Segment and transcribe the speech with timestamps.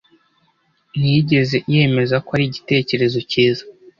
[0.97, 3.63] ntiyigeze yemeza ko ari igitekerezo cyiza.